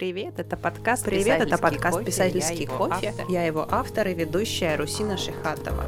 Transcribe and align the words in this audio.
Привет, 0.00 0.38
это 0.38 0.56
подкаст 0.56 1.04
Привет, 1.04 1.42
это 1.42 1.58
подкаст 1.58 1.98
кофе. 1.98 2.06
«Писательский 2.06 2.62
Я 2.62 2.68
кофе». 2.70 3.08
автор. 3.08 3.26
Я 3.28 3.44
его 3.44 3.68
автор 3.70 4.08
и 4.08 4.14
ведущая 4.14 4.76
Русина 4.76 5.18
Шихатова. 5.18 5.84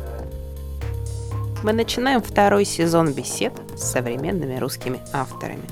Мы 1.64 1.72
начинаем 1.72 2.20
второй 2.20 2.66
сезон 2.66 3.14
бесед 3.14 3.54
с 3.74 3.84
современными 3.84 4.58
русскими 4.58 5.00
авторами. 5.14 5.62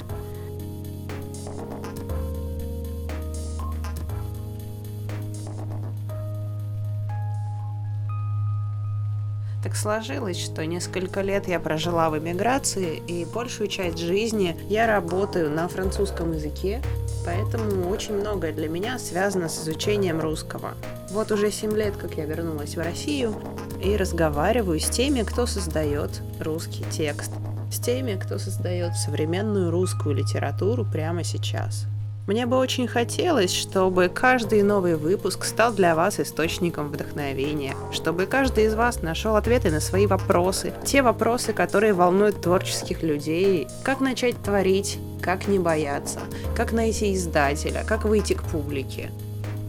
Так 9.63 9.77
сложилось, 9.77 10.43
что 10.43 10.65
несколько 10.65 11.21
лет 11.21 11.47
я 11.47 11.61
прожила 11.61 12.09
в 12.09 12.19
эмиграции, 12.19 13.03
и 13.07 13.27
большую 13.27 13.69
часть 13.69 13.99
жизни 13.99 14.57
я 14.71 14.87
работаю 14.87 15.51
на 15.51 15.69
французском 15.69 16.33
языке, 16.33 16.81
поэтому 17.25 17.89
очень 17.91 18.15
многое 18.15 18.53
для 18.53 18.69
меня 18.69 18.99
связано 18.99 19.49
с 19.49 19.63
изучением 19.63 20.21
русского. 20.21 20.75
Вот 21.11 21.33
уже 21.33 21.51
7 21.51 21.77
лет, 21.77 21.97
как 21.97 22.15
я 22.15 22.25
вернулась 22.25 22.77
в 22.77 22.81
Россию, 22.81 23.35
и 23.83 23.97
разговариваю 23.97 24.79
с 24.79 24.89
теми, 24.89 25.23
кто 25.23 25.47
создает 25.47 26.23
русский 26.41 26.85
текст, 26.91 27.33
с 27.73 27.79
теми, 27.79 28.15
кто 28.15 28.39
создает 28.39 28.95
современную 28.95 29.71
русскую 29.71 30.15
литературу 30.15 30.85
прямо 30.85 31.25
сейчас. 31.25 31.87
Мне 32.27 32.47
бы 32.47 32.59
очень 32.59 32.87
хотелось, 32.87 33.53
чтобы 33.53 34.09
каждый 34.09 34.63
новый 34.63 34.95
выпуск 34.95 35.45
стал 35.45 35.73
для 35.73 35.97
вас 35.97 36.21
источником 36.21 36.89
вдохновения, 36.89 37.75
чтобы 37.91 38.27
каждый 38.27 38.67
из 38.67 38.75
вас 38.75 39.03
нашел 39.03 39.35
ответы 39.35 39.73
на 39.73 39.81
свои 39.81 40.07
вопросы, 40.07 40.73
те 40.85 41.03
вопросы, 41.03 41.53
которые 41.53 41.93
волнуют 41.93 42.41
творческих 42.41 43.03
людей, 43.03 43.67
как 43.83 43.99
начать 43.99 44.41
творить, 44.41 45.01
как 45.21 45.49
не 45.49 45.59
бояться, 45.59 46.21
как 46.57 46.73
найти 46.73 47.15
издателя, 47.15 47.85
как 47.87 48.05
выйти 48.05 48.35
к 48.35 48.43
публике. 48.43 49.11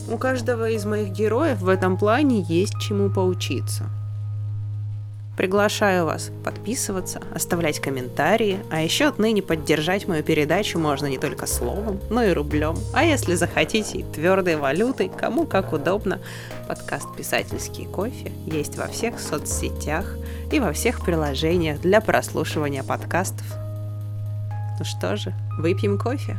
У 0.10 0.18
каждого 0.18 0.70
из 0.70 0.86
моих 0.86 1.10
героев 1.10 1.62
в 1.62 1.70
этом 1.70 1.98
плане 1.98 2.46
есть 2.48 2.80
чему 2.80 3.10
поучиться. 3.10 3.90
Приглашаю 5.38 6.05
вас 6.05 6.30
подписываться, 6.43 7.21
оставлять 7.34 7.80
комментарии, 7.80 8.60
а 8.70 8.82
еще 8.82 9.08
отныне 9.08 9.41
поддержать 9.41 10.08
мою 10.08 10.24
передачу 10.24 10.77
можно 10.77 11.08
не 11.08 11.18
только 11.18 11.48
словом, 11.48 11.99
но 12.10 12.21
и 12.24 12.32
рублем. 12.34 12.76
А 12.93 13.04
если 13.04 13.36
захотите 13.36 13.99
и 13.99 14.04
твердой 14.04 14.58
валютой, 14.58 15.10
кому 15.10 15.48
как 15.48 15.74
удобно, 15.74 16.20
подкаст 16.68 17.15
«Писательский 17.15 17.86
кофе» 17.86 18.32
есть 18.46 18.77
во 18.77 18.88
всех 18.88 19.20
соцсетях 19.20 20.18
и 20.52 20.60
во 20.60 20.74
всех 20.74 21.04
приложениях 21.04 21.80
для 21.80 22.02
прослушивания 22.02 22.84
подкастов. 22.84 23.51
Ну 24.82 24.85
что 24.85 25.15
же, 25.15 25.32
выпьем 25.60 25.99
кофе? 25.99 26.37